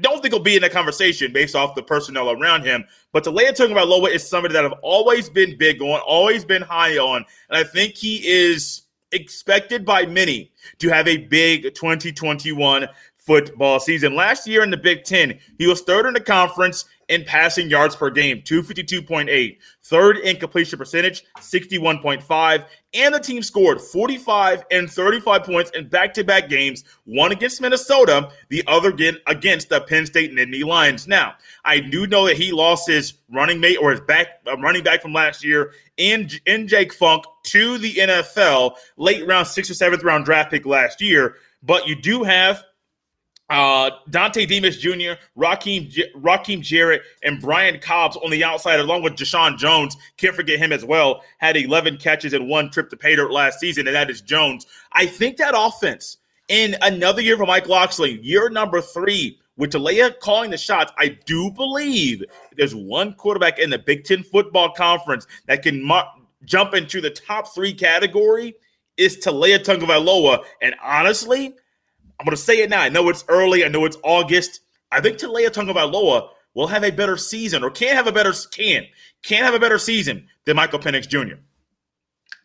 [0.00, 2.84] Don't think he'll be in that conversation based off the personnel around him.
[3.12, 7.24] But Taulia Tagovailoa is somebody that I've always been big on, always been high on,
[7.48, 12.86] and I think he is expected by many to have a big 2021
[13.20, 14.14] football season.
[14.14, 17.96] Last year in the Big Ten, he was third in the conference in passing yards
[17.96, 19.58] per game, 252.8.
[19.82, 22.64] Third in completion percentage, 61.5.
[22.94, 27.60] And the team scored 45 and 35 points in back to back games, one against
[27.60, 31.08] Minnesota, the other against the Penn State Nittany Lions.
[31.08, 34.84] Now, I do know that he lost his running mate or his back uh, running
[34.84, 39.74] back from last year in, in Jake Funk to the NFL, late round, sixth or
[39.74, 41.36] seventh round draft pick last year.
[41.62, 42.64] But you do have
[43.50, 49.14] uh, Dontay Demus Jr., Rakim, Rakim Jarrett, and Brian Cobbs on the outside, along with
[49.14, 49.96] Jeshaun Jones.
[50.16, 51.22] Can't forget him as well.
[51.38, 54.66] Had 11 catches and one trip to pay dirt last season, and that is Jones.
[54.92, 60.18] I think that offense in another year for Mike Locksley, year number three, with Taulia
[60.20, 62.24] calling the shots, I do believe
[62.56, 66.10] there's one quarterback in the Big Ten football conference that can mar-
[66.44, 68.54] jump into the top three category
[68.96, 70.44] is Taulia Tagovailoa.
[70.62, 71.54] And honestly,
[72.20, 72.82] I'm going to say it now.
[72.82, 73.64] I know it's early.
[73.64, 74.60] I know it's August.
[74.92, 78.84] I think Taulia Tagovailoa will have a better season or can have a better can
[79.22, 81.36] can have a better season than Michael Penix Jr.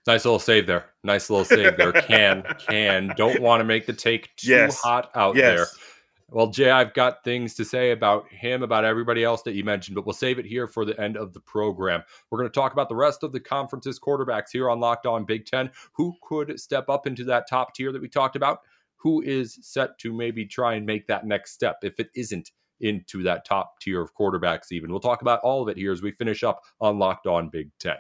[0.07, 0.85] Nice little save there.
[1.03, 1.91] Nice little save there.
[2.03, 4.79] Can can don't want to make the take too Yes.
[4.79, 5.57] hot out Yes.
[5.57, 5.65] there.
[6.29, 9.95] Well, Jay, I've got things to say about him, about everybody else that you mentioned,
[9.95, 12.03] but we'll save it here for the end of the program.
[12.29, 15.23] We're going to talk about the rest of the conference's quarterbacks here on Locked On
[15.25, 15.71] Big Ten.
[15.93, 18.61] Who could step up into that top tier that we talked about?
[18.97, 23.23] Who is set to maybe try and make that next step if it isn't into
[23.23, 24.91] that top tier of quarterbacks, even?
[24.91, 27.69] We'll talk about all of it here as we finish up on Locked On Big
[27.79, 27.97] Ten.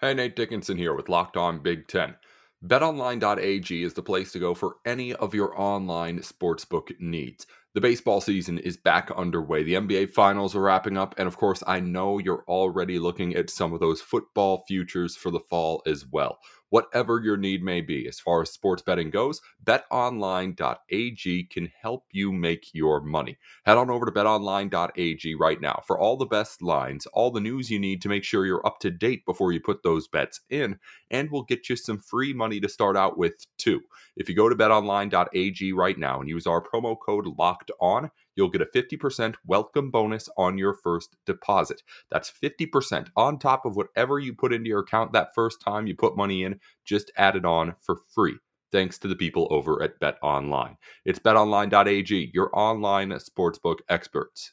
[0.00, 2.16] Hey, Nate Dickinson here with Locked On Big Ten.
[2.66, 7.44] BetOnline.ag is the place to go for any of your online sportsbook needs.
[7.74, 9.64] The baseball season is back underway.
[9.64, 11.14] The NBA finals are wrapping up.
[11.18, 15.30] And of course, I know you're already looking at some of those football futures for
[15.30, 16.38] the fall as well.
[16.72, 22.32] Whatever your need may be, as far as sports betting goes, betonline.ag can help you
[22.32, 23.36] make your money.
[23.66, 27.70] Head on over to betonline.ag right now for all the best lines, all the news
[27.70, 30.78] you need to make sure you're up to date before you put those bets in,
[31.10, 33.82] and we'll get you some free money to start out with too.
[34.16, 38.50] If you go to betonline.ag right now and use our promo code locked on, you'll
[38.50, 41.82] get a 50% welcome bonus on your first deposit.
[42.10, 45.94] That's 50% on top of whatever you put into your account that first time you
[45.94, 48.36] put money in, just add it on for free.
[48.70, 50.76] Thanks to the people over at Bet Online.
[51.04, 54.52] It's betonline.ag, your online sportsbook experts.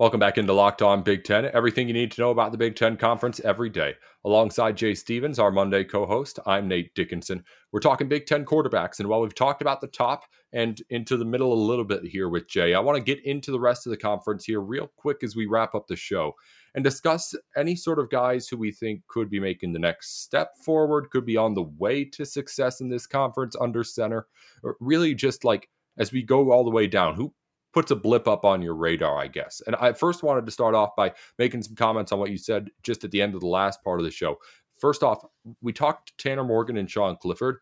[0.00, 1.50] Welcome back into Locked On Big Ten.
[1.52, 3.92] Everything you need to know about the Big Ten Conference every day.
[4.24, 7.44] Alongside Jay Stevens, our Monday co host, I'm Nate Dickinson.
[7.70, 8.98] We're talking Big Ten quarterbacks.
[8.98, 12.30] And while we've talked about the top and into the middle a little bit here
[12.30, 15.22] with Jay, I want to get into the rest of the conference here real quick
[15.22, 16.32] as we wrap up the show
[16.74, 20.56] and discuss any sort of guys who we think could be making the next step
[20.64, 24.28] forward, could be on the way to success in this conference under center,
[24.62, 27.34] or really just like as we go all the way down, who
[27.72, 29.62] puts a blip up on your radar, I guess.
[29.66, 32.70] And I first wanted to start off by making some comments on what you said
[32.82, 34.38] just at the end of the last part of the show.
[34.78, 35.24] First off,
[35.60, 37.58] we talked to Tanner Morgan and Sean Clifford.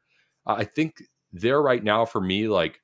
[0.46, 2.80] I think they're right now for me, like,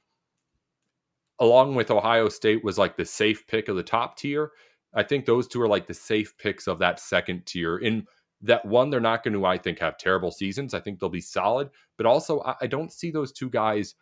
[1.39, 4.51] along with Ohio State, was like the safe pick of the top tier.
[4.93, 7.79] I think those two are like the safe picks of that second tier.
[7.79, 8.07] In
[8.43, 10.75] that one, they're not going to, I think, have terrible seasons.
[10.75, 13.95] I think they'll be solid, but also I, I don't see those two guys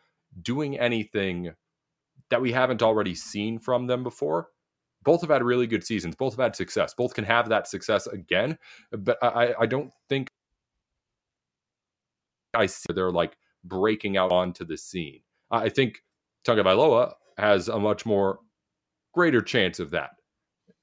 [0.43, 1.53] doing anything
[2.31, 4.49] that we haven't already seen from them before.
[5.05, 6.15] Both have had really good seasons.
[6.15, 6.95] Both have had success.
[6.95, 8.57] Both can have that success again.
[8.91, 10.29] But I, I don't think
[12.55, 15.21] I see they're like breaking out onto the scene.
[15.51, 16.03] I think
[16.45, 18.41] Tagovailoa has a much more
[19.13, 20.11] greater chance of that,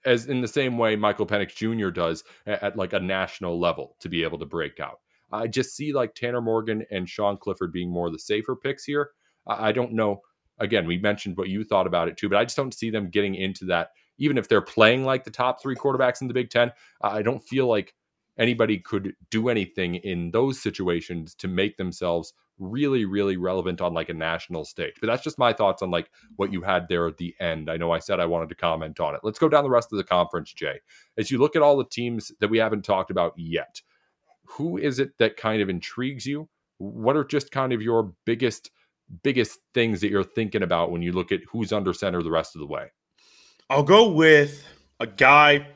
[0.06, 1.90] as in the same way Michael Penix Jr.
[1.90, 5.00] does at, at like a national level to be able to break out.
[5.32, 9.12] I just see like Tanner Morgan and Sean Clifford being more the safer picks here.
[9.48, 10.22] I, I don't know
[10.60, 13.10] again, we mentioned what you thought about it too, but I just don't see them
[13.10, 13.92] getting into that.
[14.18, 17.40] Even if they're playing like the top three quarterbacks in the Big Ten, I don't
[17.40, 17.94] feel like
[18.38, 24.10] anybody could do anything in those situations to make themselves really, really relevant on like
[24.10, 24.96] a national stage.
[25.00, 27.70] But that's just my thoughts on like what you had there at the end.
[27.70, 29.22] I know I said I wanted to comment on it.
[29.24, 30.80] Let's go down the rest of the conference, Jay.
[31.18, 33.82] As you look at all the teams that we haven't talked about yet,
[34.46, 36.50] who is it that kind of intrigues you?
[36.80, 38.72] What are just kind of your biggest
[39.24, 42.56] biggest things that you're thinking about when you look at who's under center the rest
[42.56, 42.88] of the way?
[43.70, 44.66] I'll go with
[45.00, 45.68] a guy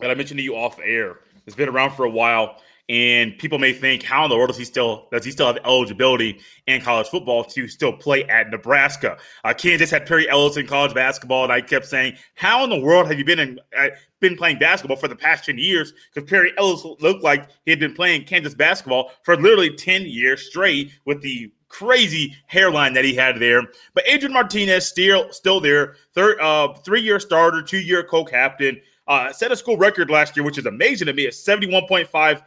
[0.00, 1.20] that I mentioned to you off air.
[1.44, 4.58] Has been around for a while, and people may think, how in the world does
[4.58, 9.16] he still does he still have eligibility in college football to still play at Nebraska?
[9.44, 12.78] Uh, Kansas had Perry Ellis in college basketball, and I kept saying, how in the
[12.78, 13.88] world have you been in, uh,
[14.20, 15.94] been playing basketball for the past ten years?
[16.12, 20.46] Because Perry Ellis looked like he had been playing Kansas basketball for literally ten years
[20.46, 23.62] straight with the crazy hairline that he had there.
[23.94, 28.80] But Adrian Martinez still still there, third uh, three year starter, two year co captain.
[29.06, 31.24] Uh, set a school record last year, which is amazing to me.
[31.24, 32.42] It's seventy one point five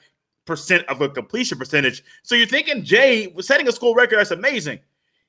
[0.46, 2.04] percent of a completion percentage.
[2.24, 4.20] So you're thinking Jay was setting a school record.
[4.20, 4.80] That's amazing.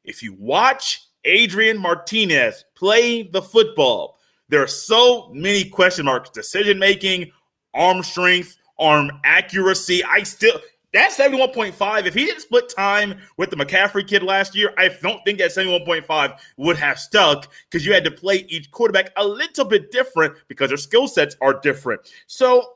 [0.05, 6.79] If you watch Adrian Martinez play the football, there are so many question marks: decision
[6.79, 7.31] making,
[7.73, 10.03] arm strength, arm accuracy.
[10.05, 10.61] I still
[10.93, 15.25] that 71.5, if he didn't split time with the McCaffrey kid last year, I don't
[15.25, 19.65] think that 71.5 would have stuck because you had to play each quarterback a little
[19.65, 22.03] bit different because their skill sets are different.
[22.27, 22.75] So,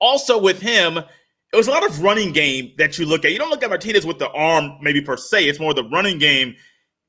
[0.00, 3.30] also with him, it was a lot of running game that you look at.
[3.30, 5.48] You don't look at Martinez with the arm, maybe per se.
[5.48, 6.56] It's more the running game.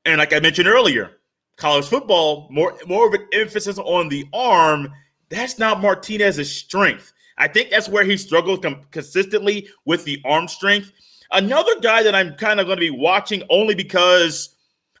[0.04, 1.10] And like I mentioned earlier,
[1.56, 4.92] college football, more more of an emphasis on the arm.
[5.30, 7.12] That's not Martinez's strength.
[7.38, 10.92] I think that's where he struggles com- consistently with the arm strength.
[11.30, 14.50] Another guy that I'm kind of going to be watching only because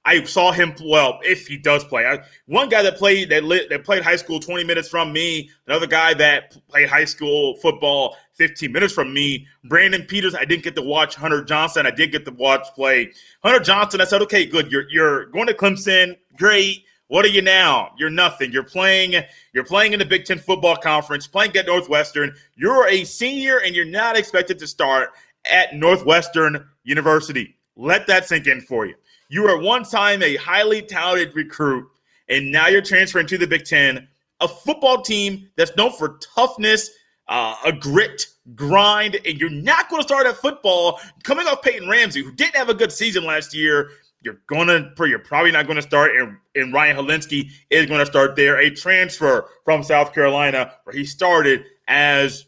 [0.04, 0.74] I saw him.
[0.84, 4.16] Well, if he does play, I, one guy that played that lit, that played high
[4.16, 5.50] school twenty minutes from me.
[5.66, 9.46] Another guy that played high school football fifteen minutes from me.
[9.64, 10.34] Brandon Peters.
[10.34, 11.86] I didn't get to watch Hunter Johnson.
[11.86, 14.00] I did get to watch play Hunter Johnson.
[14.00, 14.70] I said, okay, good.
[14.70, 16.16] You're you're going to Clemson.
[16.36, 16.84] Great.
[17.08, 17.92] What are you now?
[17.96, 18.50] You're nothing.
[18.50, 19.22] You're playing.
[19.52, 21.26] You're playing in the Big Ten Football Conference.
[21.26, 22.34] Playing at Northwestern.
[22.56, 25.10] You're a senior, and you're not expected to start
[25.44, 27.56] at Northwestern University.
[27.76, 28.94] Let that sink in for you.
[29.28, 31.86] You were one time a highly talented recruit,
[32.28, 34.08] and now you're transferring to the Big Ten,
[34.40, 36.90] a football team that's known for toughness,
[37.28, 41.88] uh, a grit, grind, and you're not going to start at football coming off Peyton
[41.88, 43.90] Ramsey, who didn't have a good season last year.
[44.26, 48.58] You're gonna, you're probably not to start, and, and Ryan Hilinski is to start there,
[48.58, 52.44] a transfer from South Carolina, where he started as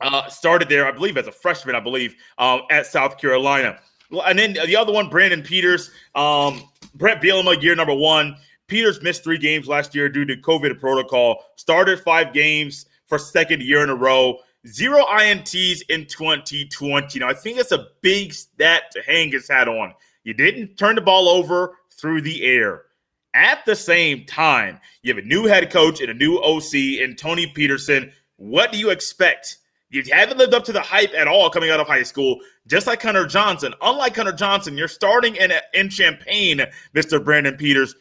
[0.00, 3.78] uh, started there, I believe, as a freshman, I believe, um, at South Carolina.
[4.10, 6.62] And then the other one, Brandon Peters, um,
[6.94, 8.38] Bret Bielema, year number one.
[8.66, 11.44] Peters missed three games last year due to COVID protocol.
[11.56, 14.38] Started five games for second year in a row.
[14.66, 17.18] Zero INTs in 2020.
[17.18, 19.92] Now, I think that's a big stat to hang his hat on.
[20.28, 22.82] You didn't turn the ball over through the air.
[23.32, 27.16] At the same time, you have a new head coach and a new OC and
[27.16, 28.12] Tony Petersen.
[28.36, 29.56] What do you expect?
[29.88, 32.86] You haven't lived up to the hype at all coming out of high school, just
[32.86, 33.72] like Hunter Johnson.
[33.80, 36.60] Unlike Hunter Johnson, you're starting in, in Champaign,
[36.94, 37.24] Mr.
[37.24, 37.94] Brandon Peters.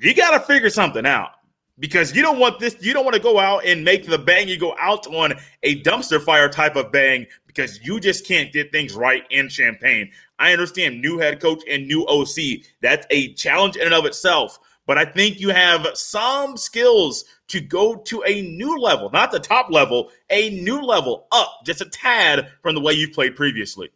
[0.00, 1.32] You got to figure something out
[1.78, 4.48] because you don't want this, you don't want to go out and make the bang
[4.48, 8.72] you go out on a dumpster fire type of bang because you just can't get
[8.72, 10.10] things right in Champaign.
[10.38, 12.64] I understand new head coach and new OC.
[12.82, 14.58] That's a challenge in and of itself.
[14.86, 19.40] But I think you have some skills to go to a new level, not the
[19.40, 23.90] top level, a new level up just a tad from the way you've played previously.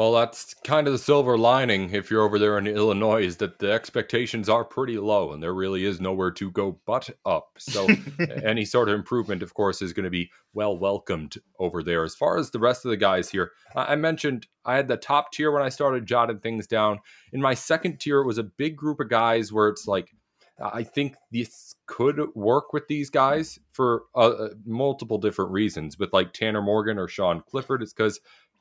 [0.00, 3.58] Well, that's kind of the silver lining if you're over there in Illinois is that
[3.58, 7.50] the expectations are pretty low and there really is nowhere to go but up.
[7.58, 7.86] So
[8.42, 12.02] any sort of improvement, of course, is going to be well welcomed over there.
[12.02, 15.32] As far as the rest of the guys here, I mentioned I had the top
[15.32, 17.00] tier when I started jotting things down.
[17.34, 20.14] In my second tier, it was a big group of guys where it's like,
[20.58, 25.98] I think this could work with these guys for uh, uh multiple different reasons.
[25.98, 28.20] With like Tanner Morgan or Sean Clifford, it's because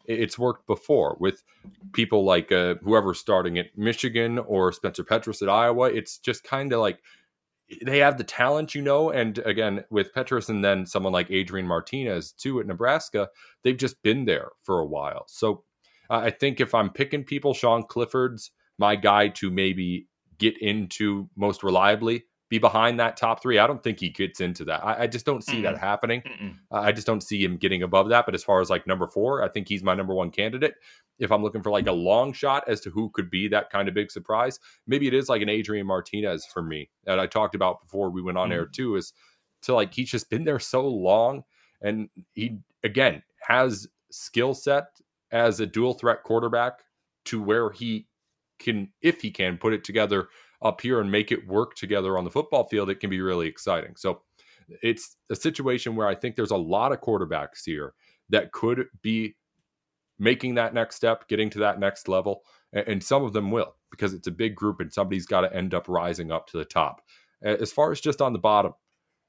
[0.09, 1.43] it's worked before with
[1.93, 5.85] people like uh, whoever's starting at Michigan or Spencer Petras at Iowa.
[5.85, 6.99] It's just kind of like
[7.85, 9.11] they have the talent, you know.
[9.11, 13.29] And again, with Petras and then someone like Adrian Martinez too at Nebraska,
[13.63, 15.25] they've just been there for a while.
[15.27, 15.63] So
[16.09, 20.07] uh, I think if I'm picking people, Sean Clifford's my guy to maybe
[20.39, 23.59] get into most reliably be behind that top three.
[23.59, 24.83] I don't think he gets into that.
[24.83, 26.23] I, I just don't see mm that happening.
[26.71, 28.25] Uh, I just don't see him getting above that.
[28.25, 30.75] But as far as like number four, I think he's my number one candidate.
[31.19, 33.87] If I'm looking for like a long shot as to who could be that kind
[33.87, 37.55] of big surprise, maybe it is like an Adrian Martinez for me that I talked
[37.55, 38.95] about before we went on mm air too.
[38.95, 39.13] Is
[39.63, 41.43] to like he's just been there so long,
[41.81, 44.85] and he again has skill set
[45.31, 46.79] as a dual threat quarterback
[47.25, 48.07] to where he
[48.57, 50.29] can, if he can, put it together
[50.61, 53.47] up here and make it work together on the football field, it can be really
[53.47, 53.95] exciting.
[53.95, 54.21] So
[54.83, 57.93] it's a situation where I think there's a lot of quarterbacks here
[58.29, 59.35] that could be
[60.19, 62.41] making that next step, getting to that next level.
[62.73, 65.73] And some of them will because it's a big group and somebody's got to end
[65.73, 67.01] up rising up to the top.
[67.41, 68.73] As far as just on the bottom,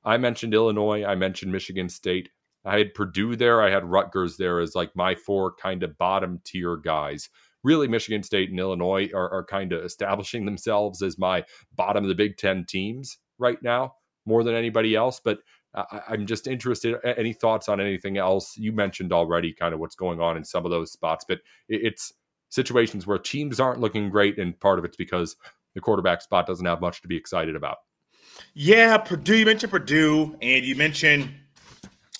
[0.04, 2.30] I mentioned Illinois, I mentioned Michigan State.
[2.64, 6.40] I had Purdue there, I had Rutgers there as like my four kind of bottom
[6.44, 7.30] tier guys
[7.62, 11.44] really Michigan State and Illinois are, are kind of establishing themselves as my
[11.76, 13.94] bottom of the Big Ten teams right now
[14.26, 15.20] more than anybody else.
[15.22, 15.38] But
[15.74, 16.96] I, I'm just interested.
[17.04, 18.56] Any thoughts on anything else?
[18.56, 22.12] You mentioned already kind of what's going on in some of those spots, but it's
[22.48, 25.36] situations where teams aren't looking great, and part of it's because
[25.74, 27.78] the quarterback spot doesn't have much to be excited about.
[28.54, 29.36] Yeah, Purdue.
[29.36, 31.30] You mentioned Purdue, and you mentioned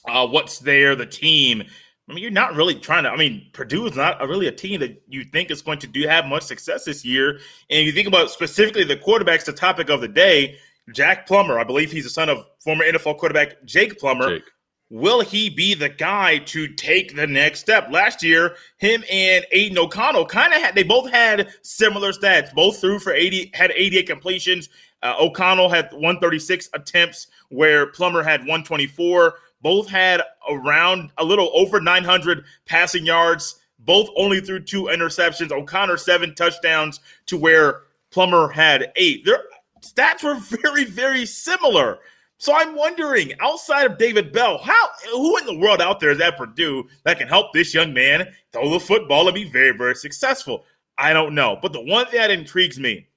[0.06, 1.64] uh, what's there, the team.
[2.10, 3.10] I mean, you're not really trying to.
[3.10, 5.86] I mean, Purdue is not a, really a team that you think is going to
[5.86, 7.38] do have much success this year.
[7.70, 10.58] And you think about specifically the quarterbacks, the topic of the day,
[10.92, 11.58] Jack Plummer.
[11.58, 14.38] I believe he's the son of former NFL quarterback Jake Plummer.
[14.38, 14.44] Jake.
[14.92, 17.92] Will he be the guy to take the next step?
[17.92, 20.74] Last year, him and Aidan O'Connell kind of had.
[20.74, 22.52] They both had similar stats.
[22.52, 24.68] Both threw for eighty, had eighty-eight completions.
[25.00, 29.34] Uh, O'Connell had one thirty-six attempts, where Plummer had one twenty-four.
[29.62, 33.56] Both had around a little over 900 passing yards.
[33.78, 35.52] Both only threw two interceptions.
[35.52, 39.24] O'Connor seven touchdowns to where Plummer had eight.
[39.24, 39.44] Their
[39.82, 41.98] stats were very, very similar.
[42.38, 46.20] So I'm wondering, outside of David Bell, how who in the world out there is
[46.20, 49.94] at Purdue that can help this young man throw the football and be very, very
[49.94, 50.64] successful?
[50.96, 51.58] I don't know.
[51.60, 53.08] But the one thing that intrigues me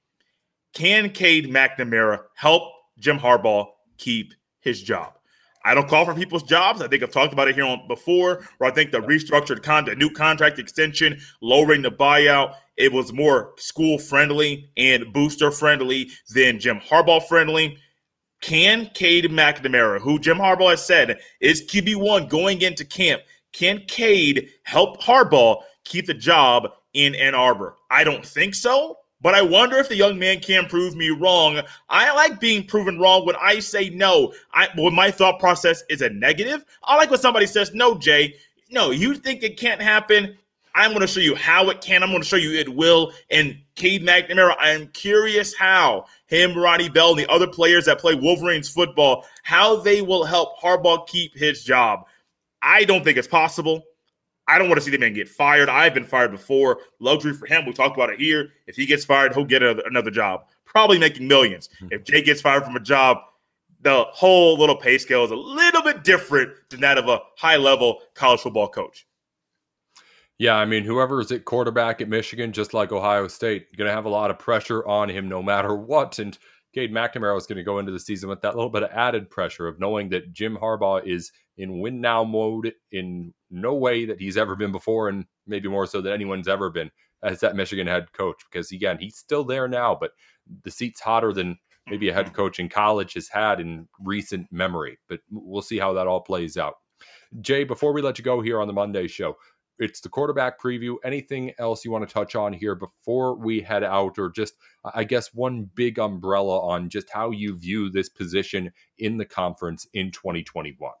[0.74, 2.64] can Cade McNamara help
[2.98, 5.13] Jim Harbaugh keep his job?
[5.64, 6.82] I don't call for people's jobs.
[6.82, 9.86] I think I've talked about it here on before, where I think the restructured con-
[9.86, 16.10] the new contract extension, lowering the buyout, it was more school friendly and booster friendly
[16.34, 17.78] than Jim Harbaugh friendly.
[18.40, 23.22] Can Cade McNamara, who Jim Harbaugh has said is QB1 going into camp,
[23.54, 27.76] can Cade help Harbaugh keep the job in Ann Arbor?
[27.90, 28.98] I don't think so.
[29.24, 31.62] But I wonder if the young man can prove me wrong.
[31.88, 34.34] I like being proven wrong when I say no.
[34.52, 36.62] I when my thought process is a negative.
[36.82, 38.34] I like when somebody says, no, Jay,
[38.70, 40.36] no, you think it can't happen.
[40.74, 42.02] I'm going to show you how it can.
[42.02, 43.12] I'm going to show you it will.
[43.30, 48.00] And Cade McNamara, I am curious how him, Ronnie Bell, and the other players that
[48.00, 52.04] play Wolverines football, how they will help Harbaugh keep his job.
[52.60, 53.84] I don't think it's possible.
[54.46, 55.68] I don't want to see the man get fired.
[55.68, 56.80] I've been fired before.
[57.00, 57.64] Luxury for him.
[57.64, 58.50] We talked about it here.
[58.66, 61.88] If he gets fired, he'll get a, another job, probably making 1000000s mm-hmm.
[61.90, 63.18] If Jay gets fired from a job,
[63.80, 67.56] the whole little pay scale is a little bit different than that of a high
[67.56, 69.06] level college football coach.
[70.38, 73.94] Yeah, I mean, whoever is at quarterback at Michigan, just like Ohio State, going to
[73.94, 76.18] have a lot of pressure on him no matter what.
[76.18, 76.36] And
[76.74, 79.30] Cade McNamara was going to go into the season with that little bit of added
[79.30, 84.20] pressure of knowing that Jim Harbaugh is in win now mode in no way that
[84.20, 86.90] he's ever been before, and maybe more so than anyone's ever been
[87.22, 88.42] as that Michigan head coach.
[88.50, 90.12] Because again, he's still there now, but
[90.62, 92.34] the seat's hotter than maybe a head mm-hmm.
[92.34, 94.98] coach in college has had in recent memory.
[95.08, 96.74] But we'll see how that all plays out.
[97.40, 99.36] Jay, before we let you go here on the Monday show,
[99.78, 100.96] it's the quarterback preview.
[101.04, 104.54] Anything else you want to touch on here before we head out, or just,
[104.94, 109.86] I guess, one big umbrella on just how you view this position in the conference
[109.92, 110.92] in 2021?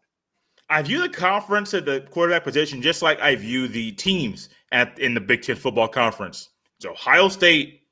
[0.70, 4.98] I view the conference at the quarterback position just like I view the teams at
[4.98, 6.48] in the Big Ten football conference.
[6.76, 7.82] It's Ohio State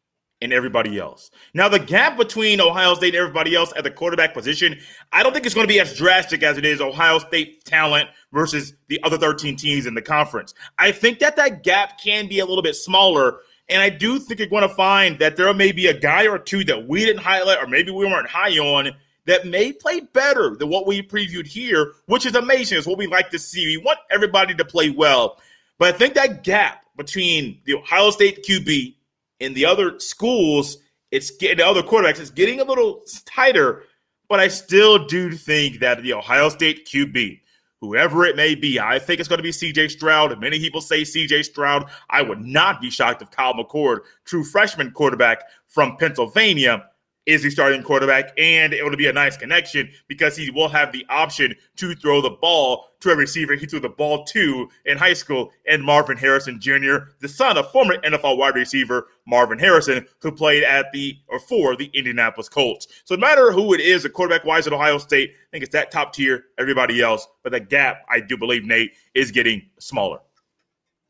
[0.40, 1.30] and everybody else.
[1.54, 4.78] Now, the gap between Ohio State and everybody else at the quarterback position,
[5.12, 8.08] I don't think it's going to be as drastic as it is Ohio State talent
[8.32, 10.52] versus the other 13 teams in the conference.
[10.78, 13.38] I think that that gap can be a little bit smaller.
[13.68, 16.38] And I do think you're going to find that there may be a guy or
[16.38, 18.90] two that we didn't highlight, or maybe we weren't high on,
[19.26, 22.78] that may play better than what we previewed here, which is amazing.
[22.78, 23.66] It's what we like to see.
[23.66, 25.40] We want everybody to play well.
[25.78, 28.94] But I think that gap between the Ohio State QB
[29.40, 30.78] and the other schools,
[31.10, 33.84] it's getting the other quarterbacks, it's getting a little tighter.
[34.28, 37.40] But I still do think that the Ohio State QB,
[37.80, 40.38] whoever it may be, I think it's going to be CJ Stroud.
[40.40, 41.90] Many people say CJ Stroud.
[42.10, 46.88] I would not be shocked if Kyle McCord, true freshman quarterback from Pennsylvania,
[47.26, 50.92] is the starting quarterback, and it will be a nice connection because he will have
[50.92, 54.96] the option to throw the ball to a receiver he threw the ball to in
[54.96, 60.06] high school, and Marvin Harrison Jr., the son of former NFL wide receiver Marvin Harrison,
[60.20, 62.86] who played at the or for the Indianapolis Colts.
[63.04, 65.72] So no matter who it is, a quarterback wise at Ohio State, I think it's
[65.72, 70.20] that top tier, everybody else, but the gap, I do believe, Nate, is getting smaller.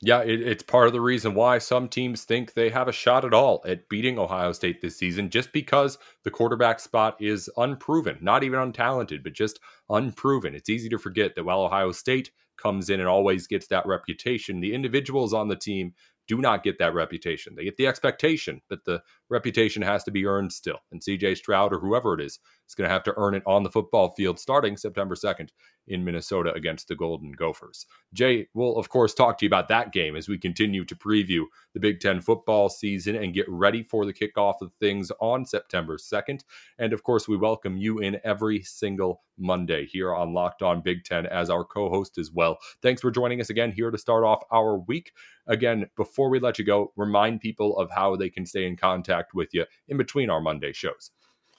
[0.04, 3.24] Yeah, it, it's part of the reason why some teams think they have a shot
[3.24, 8.18] at all at beating Ohio State this season, just because the quarterback spot is unproven,
[8.20, 10.56] not even untalented, but just unproven.
[10.56, 14.60] It's easy to forget that while Ohio State comes in and always gets that reputation,
[14.60, 15.94] the individuals on the team
[16.28, 17.54] do not get that reputation.
[17.56, 20.78] They get the expectation, but the reputation has to be earned still.
[20.92, 22.40] And CJ Stroud or whoever it is
[22.72, 25.50] is going to have to earn it on the football field starting September 2nd
[25.88, 27.86] in Minnesota against the Golden Gophers.
[28.14, 31.44] Jay, we'll of course talk to you about that game as we continue to preview
[31.74, 35.98] the Big Ten football season and get ready for the kickoff of things on September
[35.98, 36.44] 2nd.
[36.78, 41.04] And of course, we welcome you in every single Monday here on Locked On Big
[41.04, 42.58] Ten as our co host as well.
[42.80, 45.12] Thanks for joining us again here to start off our week.
[45.46, 49.34] Again, before we let you go, remind people of how they can stay in contact
[49.34, 51.10] with you in between our Monday shows.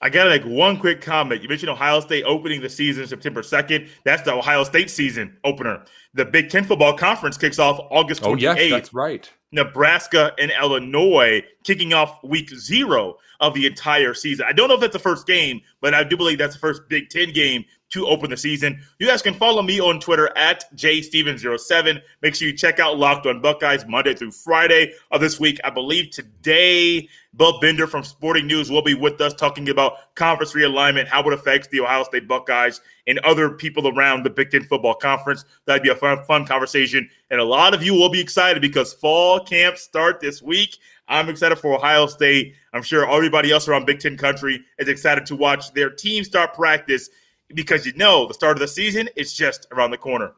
[0.04, 1.42] I got to make one quick comment.
[1.42, 3.88] You mentioned Ohio State opening the season September 2nd.
[4.04, 5.86] That's the Ohio State season opener.
[6.14, 8.28] The Big Ten football conference kicks off August 28th.
[8.28, 9.32] Oh, yes, that's right.
[9.54, 14.46] Nebraska and Illinois kicking off week zero of the entire season.
[14.46, 16.82] I don't know if that's the first game, but I do believe that's the first
[16.90, 17.64] Big Ten game
[17.94, 18.82] to open the season.
[18.98, 22.02] You guys can follow me on Twitter at jstevens07.
[22.24, 25.60] Make sure you check out Locked on Buckeyes Monday through Friday of this week.
[25.64, 30.54] I believe today, Bill Bender from Sporting News will be with us talking about conference
[30.54, 34.64] realignment, how it affects the Ohio State Buckeyes and other people around the Big Ten
[34.64, 35.46] Football Conference.
[35.66, 37.08] That'd be a fun, fun conversation.
[37.30, 40.78] And a lot of you will be excited because fall camps start this week.
[41.08, 42.56] I'm excited for Ohio State.
[42.74, 46.56] I'm sure everybody else around Big Ten country is excited to watch their team start
[46.56, 47.10] practice
[47.54, 50.34] because you know the start of the season is just around the corner.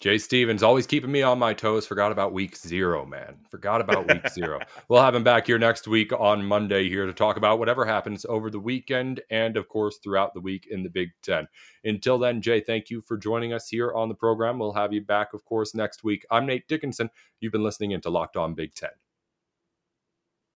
[0.00, 1.86] Jay Stevens always keeping me on my toes.
[1.86, 3.36] Forgot about week zero, man.
[3.50, 4.60] Forgot about week zero.
[4.88, 8.26] We'll have him back here next week on Monday here to talk about whatever happens
[8.26, 11.48] over the weekend and, of course, throughout the week in the Big Ten.
[11.84, 14.58] Until then, Jay, thank you for joining us here on the program.
[14.58, 16.26] We'll have you back, of course, next week.
[16.30, 17.10] I'm Nate Dickinson.
[17.40, 18.90] You've been listening into Locked On Big Ten.